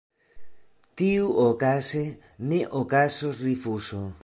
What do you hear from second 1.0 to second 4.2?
Tiuokaze ne okazos rifuzo.